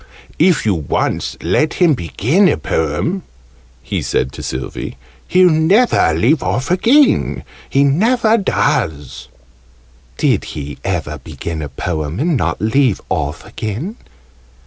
[0.39, 3.21] "If you once let him begin a Poem,"
[3.83, 7.43] he said to Sylvie, "he'll never leave off again!
[7.69, 9.27] He never does!"
[10.17, 13.97] "Did he ever begin a Poem and not leave off again?"